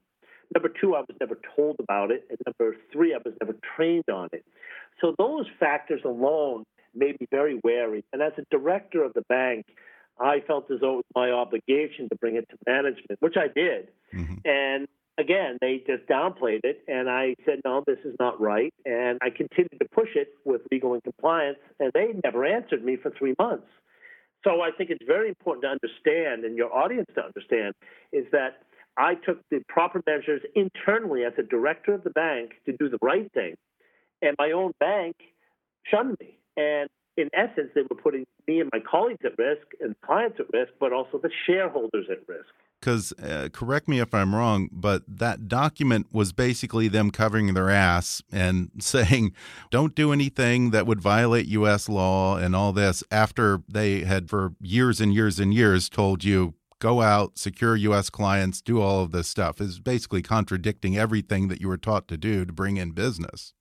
[0.54, 2.26] Number two, I was never told about it.
[2.30, 4.46] And number three, I was never trained on it.
[5.02, 8.04] So those factors alone made me very wary.
[8.14, 9.66] And as a director of the bank,
[10.20, 13.48] I felt as though it was my obligation to bring it to management, which I
[13.48, 13.90] did.
[14.14, 14.36] Mm-hmm.
[14.46, 16.82] And again, they just downplayed it.
[16.88, 18.74] And I said, no, this is not right.
[18.86, 22.98] And I continued to push it with legal and compliance, and they never answered me
[22.98, 23.68] for three months.
[24.44, 27.74] So I think it's very important to understand, and your audience to understand,
[28.12, 28.62] is that
[28.98, 33.00] I took the proper measures internally as a director of the bank to do the
[33.02, 33.56] right thing.
[34.22, 35.16] And my own bank
[35.84, 36.38] shunned me.
[36.56, 40.46] And in essence, they were putting me and my colleagues at risk and clients at
[40.54, 42.54] risk, but also the shareholders at risk.
[42.86, 47.72] Because, uh, correct me if I'm wrong, but that document was basically them covering their
[47.72, 49.34] ass and saying,
[49.72, 51.90] don't do anything that would violate U.S.
[51.90, 56.54] law and all this after they had, for years and years and years, told you,
[56.78, 58.12] go out, secure U.S.
[58.12, 62.18] clients, do all of this stuff, is basically contradicting everything that you were taught to
[62.18, 63.56] do to bring in business.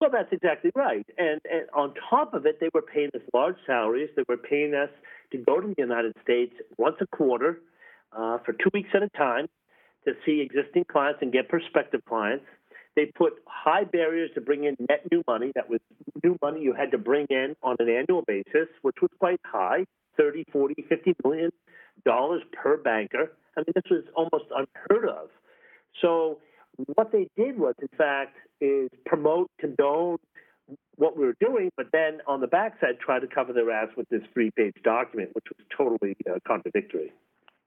[0.00, 1.06] Well, that's exactly right.
[1.18, 4.10] And, and on top of it, they were paying us large salaries.
[4.16, 4.90] They were paying us
[5.30, 7.60] to go to the United States once a quarter
[8.16, 9.46] uh, for two weeks at a time
[10.04, 12.44] to see existing clients and get prospective clients.
[12.96, 15.52] They put high barriers to bring in net new money.
[15.54, 15.80] That was
[16.24, 19.86] new money you had to bring in on an annual basis, which was quite high
[20.16, 21.50] 30, 40, 50 million
[22.04, 23.32] dollars per banker.
[23.56, 25.28] I mean, this was almost unheard of.
[26.00, 26.38] So,
[26.94, 30.18] what they did was, in fact, is promote, condone
[30.96, 34.08] what we were doing, but then on the backside, try to cover their ass with
[34.08, 37.12] this three page document, which was totally uh, contradictory.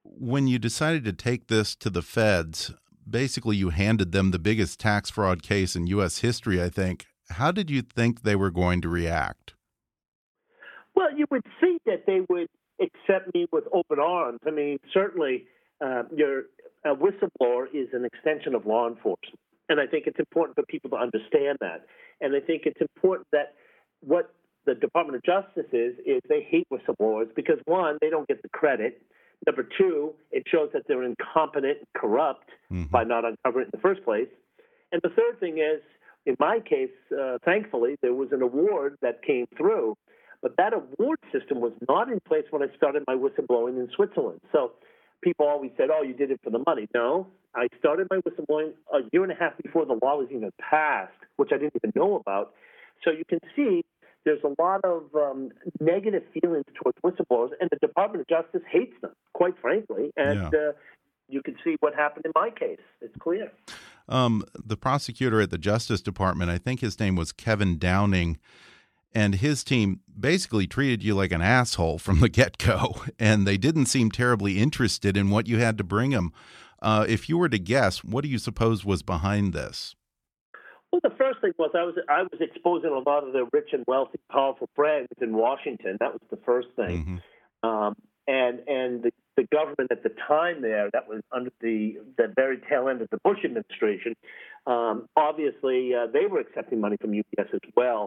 [0.04, 2.74] When you decided to take this to the feds,
[3.10, 6.20] basically you handed them the biggest tax fraud case in U.S.
[6.20, 7.06] history, I think.
[7.30, 9.54] How did you think they were going to react?
[10.96, 12.48] Well, you would think that they would
[12.82, 14.40] accept me with open arms.
[14.46, 15.46] I mean, certainly,
[15.82, 16.44] uh, your
[16.86, 19.40] a whistleblower is an extension of law enforcement,
[19.70, 21.86] and I think it's important for people to understand that.
[22.20, 23.54] And I think it's important that
[24.02, 24.34] what
[24.66, 28.50] the Department of Justice is is they hate whistleblowers because one, they don't get the
[28.50, 29.02] credit.
[29.46, 32.86] Number two, it shows that they're incompetent and corrupt mm-hmm.
[32.86, 34.28] by not uncovering it in the first place.
[34.92, 35.82] And the third thing is,
[36.26, 39.98] in my case, uh, thankfully, there was an award that came through,
[40.42, 44.40] but that award system was not in place when I started my whistleblowing in Switzerland.
[44.52, 44.72] So
[45.22, 48.74] people always said, "Oh, you did it for the money." No, I started my whistleblowing
[48.94, 51.92] a year and a half before the law was even passed, which I didn't even
[51.96, 52.54] know about.
[53.04, 53.84] So you can see
[54.26, 58.94] there's a lot of um, negative feelings towards whistleblowers, and the Department of Justice hates
[59.02, 60.12] them, quite frankly.
[60.16, 60.60] And yeah.
[60.60, 60.72] uh,
[61.28, 62.80] you can see what happened in my case.
[63.02, 63.52] It's clear.
[64.08, 68.38] Um, the prosecutor at the Justice Department, I think his name was Kevin Downing,
[69.14, 73.58] and his team basically treated you like an asshole from the get go, and they
[73.58, 76.34] didn't seem terribly interested in what you had to bring them.
[76.82, 79.96] Uh, if you were to guess, what do you suppose was behind this?
[81.44, 84.18] The thing was I was I was exposing a lot of their rich and wealthy,
[84.32, 85.98] powerful friends in Washington.
[86.00, 87.68] That was the first thing, mm -hmm.
[87.68, 87.96] um,
[88.28, 92.58] and and the, the government at the time there that was under the the very
[92.70, 94.12] tail end of the Bush administration.
[94.74, 94.96] Um,
[95.30, 98.04] obviously, uh, they were accepting money from UBS as well.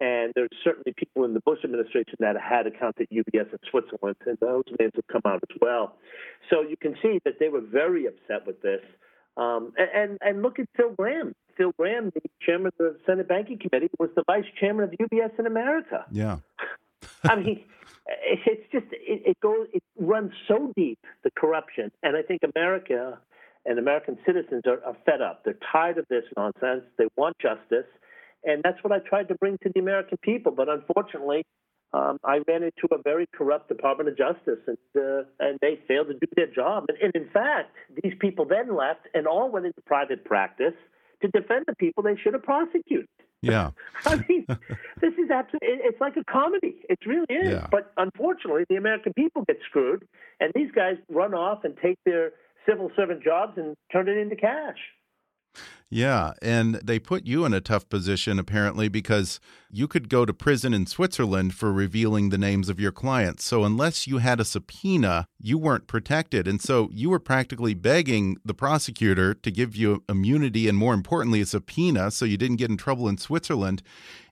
[0.00, 4.18] And there's certainly people in the Bush administration that had accounts at UBS in Switzerland,
[4.28, 5.84] and those names have come out as well.
[6.50, 8.84] So you can see that they were very upset with this.
[9.36, 11.34] Um, and, and look at Phil Gramm.
[11.56, 15.38] Phil Gramm, the chairman of the Senate Banking Committee, was the vice chairman of UBS
[15.38, 16.04] in America.
[16.10, 16.38] Yeah.
[17.24, 17.64] I mean,
[18.06, 23.18] it's just it, it goes it runs so deep the corruption, and I think America
[23.66, 25.44] and American citizens are, are fed up.
[25.44, 26.84] They're tired of this nonsense.
[26.98, 27.86] They want justice,
[28.44, 30.52] and that's what I tried to bring to the American people.
[30.52, 31.44] But unfortunately,
[31.94, 36.08] um, I ran into a very corrupt Department of Justice, and uh, and they failed
[36.08, 36.86] to do their job.
[36.88, 40.74] And, and in fact, these people then left and all went into private practice
[41.22, 43.08] to defend the people they should have prosecuted.
[43.42, 43.70] Yeah,
[44.06, 44.44] I mean,
[45.00, 46.76] this is absolutely, it's like a comedy.
[46.88, 47.50] It really is.
[47.50, 47.68] Yeah.
[47.70, 50.04] But unfortunately, the American people get screwed,
[50.40, 52.32] and these guys run off and take their
[52.68, 54.78] civil servant jobs and turn it into cash.
[55.94, 59.38] Yeah, and they put you in a tough position apparently because
[59.70, 63.44] you could go to prison in Switzerland for revealing the names of your clients.
[63.44, 66.48] So unless you had a subpoena, you weren't protected.
[66.48, 71.40] And so you were practically begging the prosecutor to give you immunity and more importantly
[71.40, 73.80] a subpoena so you didn't get in trouble in Switzerland.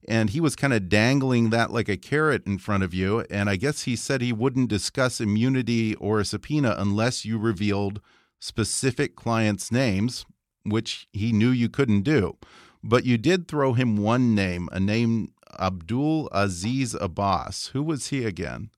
[0.09, 3.20] And he was kind of dangling that like a carrot in front of you.
[3.31, 8.01] And I guess he said he wouldn't discuss immunity or a subpoena unless you revealed
[8.40, 10.27] specific clients' names,
[10.64, 12.37] which he knew you couldn't do.
[12.83, 17.68] But you did throw him one name, a name Abdul Aziz Abbas.
[17.68, 18.70] Who was he again?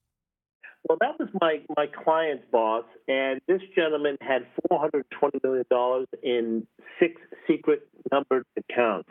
[0.87, 6.67] Well, that was my, my client's boss, and this gentleman had $420 million in
[6.99, 9.09] six secret numbered accounts.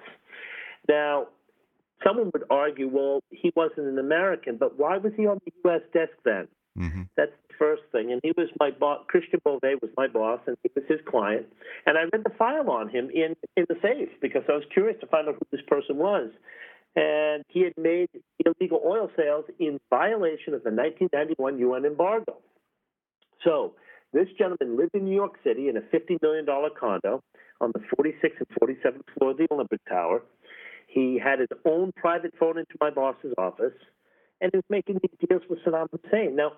[0.89, 1.27] Now,
[2.07, 5.81] someone would argue, well, he wasn't an American, but why was he on the U.S.
[5.93, 6.47] desk then?
[6.79, 7.03] Mm-hmm.
[7.17, 8.13] That's the first thing.
[8.13, 9.05] And he was my boss.
[9.09, 11.47] Christian Bovay was my boss, and he was his client.
[11.87, 14.99] And I read the file on him in in the safe because I was curious
[15.01, 16.31] to find out who this person was.
[16.97, 18.09] And he had made
[18.45, 22.37] illegal oil sales in violation of the 1991 UN embargo.
[23.43, 23.75] So
[24.13, 27.21] this gentleman lived in New York City in a $50 million condo
[27.61, 30.23] on the 46th and 47th floor of the Olympic Tower.
[30.87, 33.75] He had his own private phone into my boss's office
[34.41, 36.37] and he was making these deals with Saddam Hussein.
[36.37, 36.53] Now,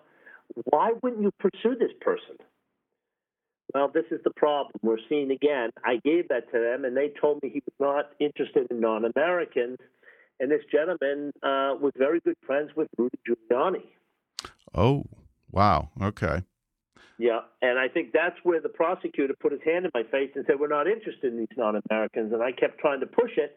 [0.64, 2.36] why wouldn't you pursue this person?
[3.74, 4.72] Well, this is the problem.
[4.82, 5.70] We're seeing again.
[5.84, 9.05] I gave that to them, and they told me he was not interested in non
[9.05, 9.78] Americans.
[10.38, 13.82] And this gentleman uh, was very good friends with Rudy Giuliani.
[14.74, 15.05] Oh,
[15.51, 15.88] wow.
[16.01, 16.42] Okay.
[17.18, 20.44] Yeah, and I think that's where the prosecutor put his hand in my face and
[20.47, 22.32] said, We're not interested in these non Americans.
[22.32, 23.57] And I kept trying to push it.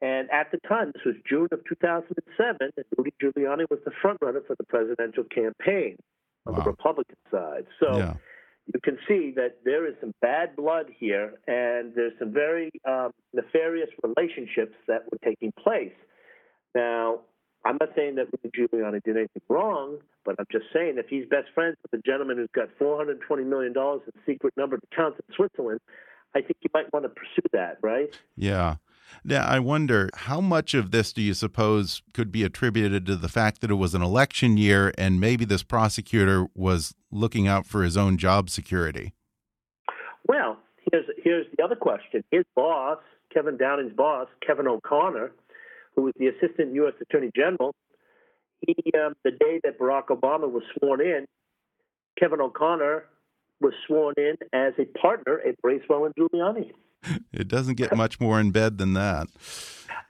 [0.00, 4.18] And at the time, this was June of 2007, and Rudy Giuliani was the front
[4.20, 5.96] runner for the presidential campaign
[6.46, 6.60] on Wow.
[6.60, 7.66] the Republican side.
[7.80, 8.14] So Yeah.
[8.72, 13.12] you can see that there is some bad blood here, and there's some very um,
[13.32, 15.94] nefarious relationships that were taking place.
[16.74, 17.20] Now,
[17.64, 21.26] I'm not saying that Rudy Giuliani did anything wrong, but I'm just saying if he's
[21.26, 25.34] best friends with a gentleman who's got 420 million dollars in secret numbered accounts in
[25.34, 25.80] Switzerland,
[26.34, 28.18] I think you might want to pursue that, right?
[28.36, 28.76] Yeah.
[29.24, 33.28] Now, I wonder how much of this do you suppose could be attributed to the
[33.28, 37.82] fact that it was an election year and maybe this prosecutor was looking out for
[37.82, 39.14] his own job security?
[40.26, 40.58] Well,
[40.90, 42.24] here's here's the other question.
[42.30, 42.98] His boss,
[43.32, 45.32] Kevin Downing's boss, Kevin O'Connor,
[45.94, 46.94] who was the assistant U.S.
[47.00, 47.74] Attorney General,
[48.66, 51.26] he um, the day that Barack Obama was sworn in,
[52.18, 53.04] Kevin O'Connor
[53.60, 56.72] was sworn in as a partner at Bracewell and Giuliani.
[57.32, 59.26] It doesn't get much more in bed than that.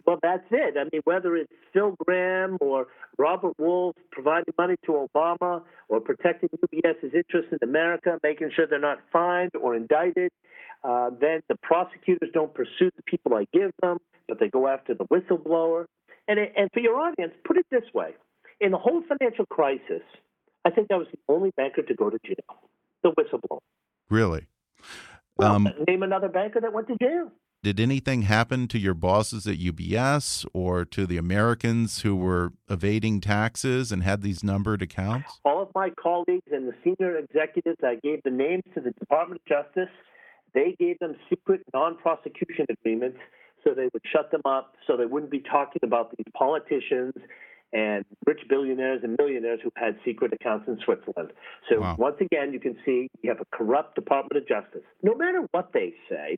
[0.05, 0.77] Well, that's it.
[0.77, 2.89] I mean, whether it's Phil Gramm or
[3.19, 8.81] Robert Wolf providing money to Obama or protecting UBS's interest in America, making sure they're
[8.81, 10.31] not fined or indicted,
[10.85, 14.95] uh, then the prosecutors don't pursue the people I give them, but they go after
[14.95, 15.87] the whistleblower.
[16.29, 18.15] And, it, and for your audience, put it this way
[18.63, 20.03] in the whole financial crisis,
[20.65, 22.71] I think I was the only banker to go to jail,
[23.03, 23.59] the whistleblower.
[24.09, 24.47] Really?
[25.37, 27.31] Well, Um, name another banker that went to jail.
[27.63, 33.21] did anything happen to your bosses at UBS or to the Americans who were evading
[33.21, 35.41] taxes and had these numbered accounts?
[35.45, 39.41] all of my colleagues and the senior executives, I gave the names to the Department
[39.41, 39.93] of Justice.
[40.55, 43.19] They gave them secret non prosecution agreements
[43.65, 47.15] so they would shut them up, so they wouldn't be talking about these politicians
[47.73, 51.33] and rich billionaires and millionaires who had secret accounts in Switzerland.
[51.69, 51.97] So Wow.
[51.99, 54.83] once again, you can see you have a corrupt Department of Justice.
[55.03, 56.37] No matter what they say,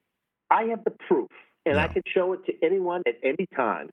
[0.51, 1.31] I have the proof,
[1.67, 3.91] and I can show it to anyone at any time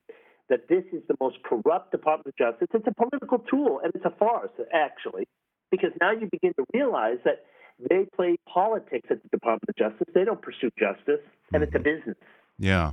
[0.49, 2.67] that this is the most corrupt Department of Justice.
[2.73, 5.25] It's a political tool, and it's a farce, actually,
[5.71, 7.45] because now you begin to realize that
[7.89, 10.07] they play politics at the Department of Justice.
[10.13, 11.21] They don't pursue justice,
[11.53, 11.83] and it's a mm-hmm.
[11.83, 12.17] business.
[12.61, 12.91] Yeah.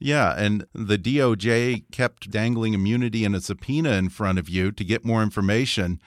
[0.00, 0.34] Yeah.
[0.36, 5.04] And the DOJ kept dangling immunity and a subpoena in front of you to get
[5.04, 6.00] more information.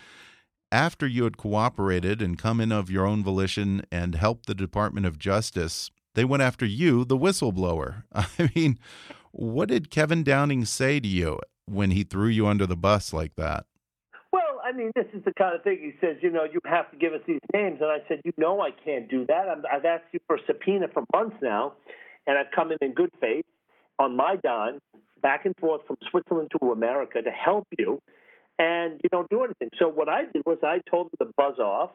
[0.71, 5.07] After you had cooperated and come in of your own volition and helped the Department
[5.07, 8.03] of Justice, they went after you, the whistleblower.
[8.13, 8.77] I mean,
[9.31, 13.35] what did Kevin Downing say to you when he threw you under the bus like
[13.37, 13.65] that?
[14.31, 16.91] Well, I mean, this is the kind of thing he says, you know, you have
[16.91, 17.79] to give us these names.
[17.81, 19.47] And I said, you know, I can't do that.
[19.49, 21.73] I'm, I've asked you for a subpoena for months now,
[22.29, 23.45] and I've come in in good faith
[23.97, 24.79] on my dime,
[25.19, 27.99] back and forth from Switzerland to America to help you,
[28.59, 29.69] and you don't do anything.
[29.79, 31.89] So what I did was I told them to buzz off,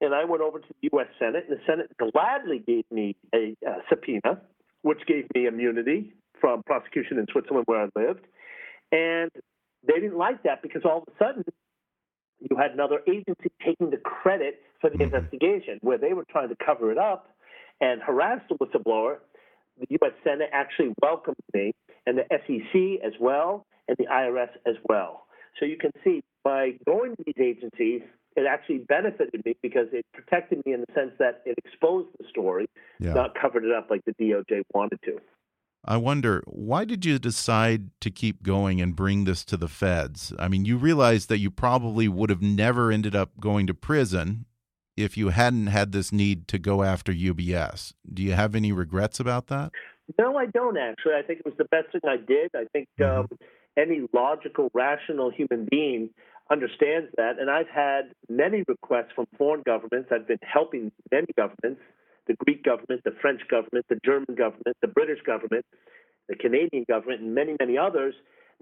[0.00, 1.08] and I went over to the U.S.
[1.18, 4.40] Senate, and the Senate gladly gave me a uh, subpoena,
[4.82, 8.24] which gave me immunity from prosecution in Switzerland where I lived,
[8.92, 9.30] and
[9.86, 11.44] they didn't like that because all of a sudden
[12.38, 16.56] you had another agency taking the credit for the investigation where they were trying to
[16.64, 17.28] cover it up
[17.80, 19.16] and harass the whistleblower.
[19.78, 20.12] The U.S.
[20.22, 21.72] Senate actually welcomed me,
[22.06, 25.26] and the SEC as well, and the IRS as well.
[25.58, 28.02] So you can see by going to these agencies,
[28.36, 32.26] it actually benefited me because it protected me in the sense that it exposed the
[32.28, 32.66] story,
[32.98, 33.14] Yeah.
[33.14, 35.18] not covered it up like the DOJ wanted to.
[35.86, 40.32] I wonder, why did you decide to keep going and bring this to the feds?
[40.38, 44.46] I mean, you realize that you probably would have never ended up going to prison
[44.96, 47.94] if you hadn't had this need to go after UBS.
[48.12, 49.72] Do you have any regrets about that?
[50.18, 51.14] No, I don't actually.
[51.14, 52.50] I think it was the best thing I did.
[52.54, 53.28] I think um,
[53.76, 56.10] any logical, rational human being
[56.50, 57.38] understands that.
[57.38, 60.10] And I've had many requests from foreign governments.
[60.12, 61.80] I've been helping many governments
[62.26, 65.64] the Greek government, the French government, the German government, the British government,
[66.28, 68.14] the Canadian government, and many, many others.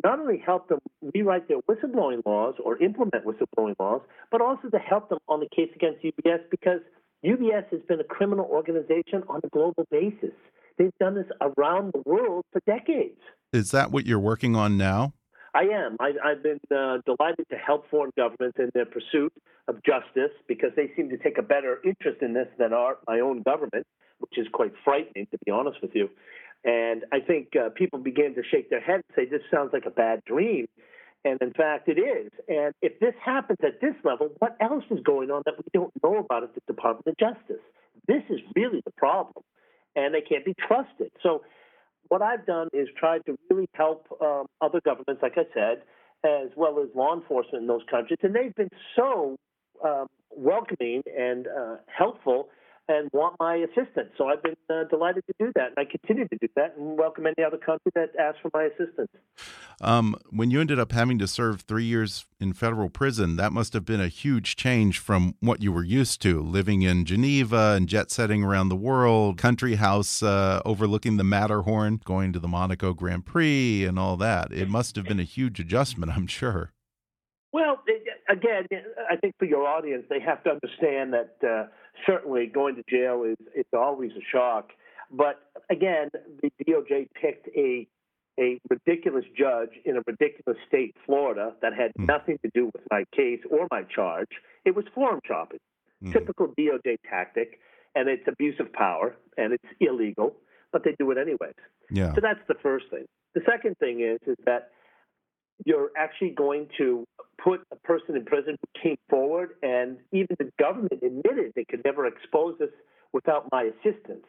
[0.04, 0.78] Not only help them
[1.14, 5.48] rewrite their whistleblowing laws or implement whistleblowing laws, but also to help them on the
[5.54, 6.80] case against UBS because
[7.24, 10.34] UBS has been a criminal organization on a global basis.
[10.78, 13.20] They've done this around the world for decades.
[13.52, 15.12] Is that what you're working on now?
[15.54, 15.96] I am.
[16.00, 19.32] I, I've been uh, delighted to help foreign governments in their pursuit
[19.68, 23.20] of justice because they seem to take a better interest in this than our my
[23.20, 23.86] own government,
[24.18, 26.08] which is quite frightening, to be honest with you.
[26.64, 29.86] And I think uh, people begin to shake their head and say, "This sounds like
[29.86, 30.68] a bad dream,"
[31.24, 32.30] and in fact, it is.
[32.48, 35.92] And if this happens at this level, what else is going on that we don't
[36.02, 37.62] know about at the Department of Justice?
[38.06, 39.44] This is really the problem,
[39.96, 41.10] and they can't be trusted.
[41.22, 41.42] So
[42.08, 45.82] what I've done is tried to really help um, other governments, like I said,
[46.24, 49.36] as well as law enforcement in those countries, and they've been so
[49.84, 52.48] um, welcoming and uh, helpful
[52.88, 54.10] and want my assistance.
[54.18, 56.98] So I've been uh, delighted to do that, and I continue to do that, and
[56.98, 59.08] welcome any other country that asks for my assistance.
[59.80, 63.72] Um, when you ended up having to serve three years in federal prison, that must
[63.72, 67.88] have been a huge change from what you were used to, living in Geneva and
[67.88, 72.92] jet setting around the world, country house uh, overlooking the Matterhorn, going to the Monaco
[72.92, 74.52] Grand Prix, and all that.
[74.52, 76.72] It must have been a huge adjustment, I'm sure.
[77.52, 77.82] Well,
[78.28, 78.66] again,
[79.10, 81.66] I think for your audience, they have to understand that uh,
[82.06, 84.70] certainly going to jail is it's always a shock.
[85.10, 85.40] But
[85.70, 86.08] again,
[86.42, 87.86] the DOJ picked a
[88.40, 92.06] a ridiculous judge in a ridiculous state, Florida, that had mm.
[92.06, 94.28] nothing to do with my case or my charge.
[94.64, 95.58] It was forum shopping,
[96.02, 96.12] mm.
[96.12, 97.58] typical DOJ tactic,
[97.94, 100.34] and it's abuse of power and it's illegal,
[100.72, 101.52] but they do it anyways.
[101.90, 102.14] Yeah.
[102.14, 103.04] So that's the first thing.
[103.34, 104.70] The second thing is is that
[105.64, 107.04] you're actually going to
[107.42, 111.82] put a person in prison who came forward, and even the government admitted they could
[111.84, 112.70] never expose us
[113.12, 114.26] without my assistance.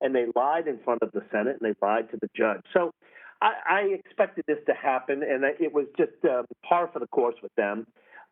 [0.00, 2.62] And they lied in front of the Senate and they lied to the judge.
[2.72, 2.92] So
[3.42, 7.36] I, I expected this to happen, and it was just um, par for the course
[7.42, 7.86] with them.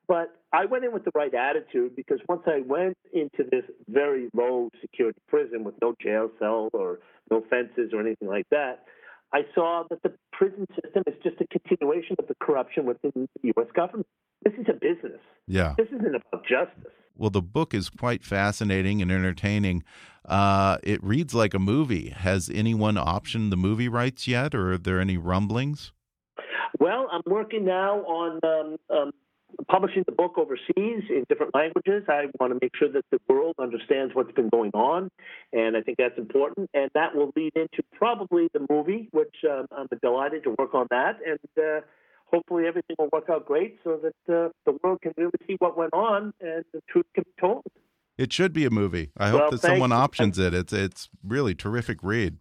[0.09, 4.29] But I went in with the right attitude because once I went into this very
[4.35, 8.85] low security prison with no jail cell or no fences or anything like that,
[9.37, 13.53] I saw that the prison system is just a continuation of the corruption within the
[13.57, 13.67] U.S.
[13.75, 14.07] government.
[14.43, 15.21] This is a business.
[15.47, 15.75] Yeah.
[15.77, 16.91] This isn't about justice.
[17.15, 19.85] Well, the book is quite fascinating and entertaining.
[20.25, 22.09] Uh, it reads like a movie.
[22.17, 25.93] Has anyone optioned the movie rights yet, or are there any rumblings?
[26.81, 29.13] Well, I'm working now on um, um,
[29.69, 32.05] publishing the book overseas in different languages.
[32.09, 35.11] I want to make sure that the world understands what's been going on,
[35.53, 36.71] and I think that's important.
[36.75, 40.87] And that will lead into probably the movie, which um, I'm delighted to work on
[40.91, 41.19] that.
[41.27, 41.81] And uh,
[42.27, 45.77] hopefully everything will work out great so that uh, the world can really see what
[45.77, 47.65] went on and the truth can be told.
[48.19, 49.11] It should be a movie.
[49.17, 49.97] I hope well, that someone you.
[49.97, 50.55] options it.
[50.55, 52.39] It's it's really terrific read.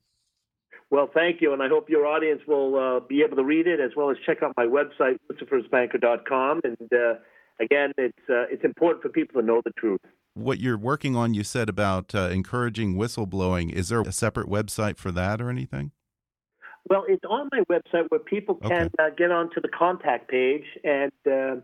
[0.95, 3.81] Well, thank you, and I hope your audience will uh, be able to read it
[3.81, 6.61] as well as check out my website, lucifersbanker.com.
[6.63, 7.15] And uh,
[7.59, 9.99] again, it's uh, it's important for people to know the truth.
[10.35, 13.73] What you're working on, you said about uh, encouraging whistleblowing.
[13.73, 15.91] Is there a separate website for that or anything?
[16.89, 18.89] Well, it's on my website where people can okay.
[18.97, 21.55] Uh, get onto the contact page and uh,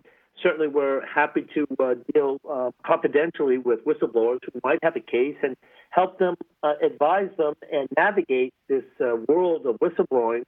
[0.42, 5.36] certainly we're happy to uh, deal uh, confidentially with whistleblowers who might have a case
[5.44, 5.56] and
[5.90, 10.44] help them uh, advise them and navigate this uh, world of whistleblowing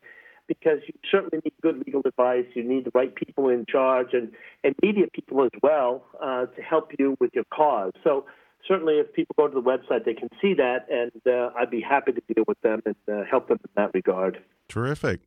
[0.48, 2.46] because you certainly need good legal advice.
[2.54, 4.32] You need the right people in charge and,
[4.64, 7.94] and media people as well uh, to help you with your cause.
[8.04, 8.26] So
[8.68, 11.82] certainly if people go to the website, they can see that, and uh, I'd be
[11.82, 14.40] happy to deal with them and uh, help them in that regard.
[14.70, 15.22] Terrific.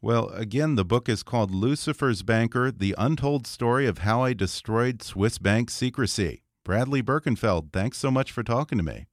[0.00, 5.02] Well, again, the book is called Lucifer's Banker The Untold Story of How I Destroyed
[5.02, 6.42] Swiss Bank Secrecy.
[6.64, 9.06] Bradley Birkenfeld, thanks so much for talking to me.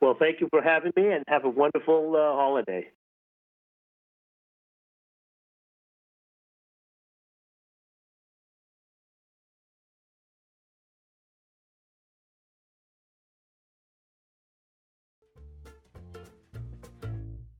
[0.00, 2.88] Well, thank you for having me and have a wonderful uh, holiday.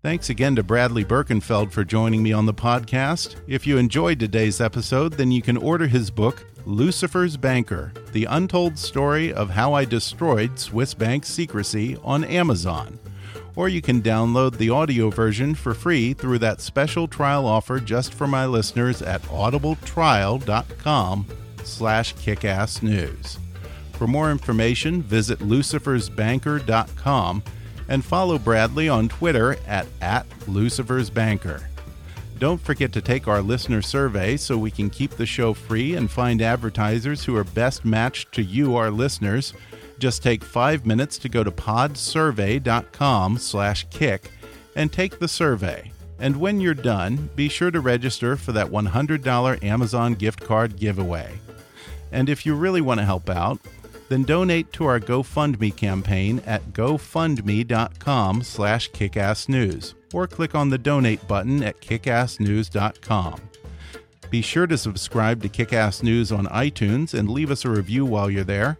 [0.08, 3.36] Thanks again to Bradley Birkenfeld for joining me on the podcast.
[3.46, 8.78] If you enjoyed today's episode, then you can order his book, Lucifer's Banker The Untold
[8.78, 12.98] Story of How I Destroyed Swiss Bank Secrecy, on Amazon.
[13.54, 18.14] Or you can download the audio version for free through that special trial offer just
[18.14, 21.26] for my listeners at audibletrial.com
[21.64, 23.36] slash kickassnews.
[23.92, 27.42] For more information, visit lucifersbanker.com
[27.88, 31.68] and follow Bradley on Twitter at, at Lucifer's Banker.
[32.38, 36.08] Don't forget to take our listener survey so we can keep the show free and
[36.08, 39.52] find advertisers who are best matched to you, our listeners.
[39.98, 44.30] Just take five minutes to go to podsurvey.com slash kick
[44.76, 45.90] and take the survey.
[46.20, 51.38] And when you're done, be sure to register for that $100 Amazon gift card giveaway.
[52.12, 53.58] And if you really want to help out,
[54.08, 61.26] then donate to our GoFundMe campaign at gofundme.com slash kickassnews or click on the donate
[61.28, 63.40] button at kickassnews.com.
[64.30, 68.30] Be sure to subscribe to Kickass News on iTunes and leave us a review while
[68.30, 68.78] you're there.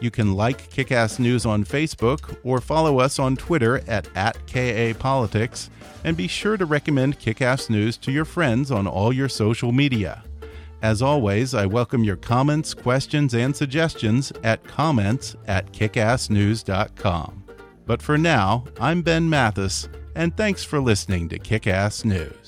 [0.00, 5.70] You can like Kickass News on Facebook or follow us on Twitter at, at KAPolitics,
[6.04, 10.22] and be sure to recommend Kickass News to your friends on all your social media.
[10.80, 17.44] As always, I welcome your comments, questions, and suggestions at comments at kickassnews.com.
[17.84, 22.47] But for now, I'm Ben Mathis, and thanks for listening to Kickass News.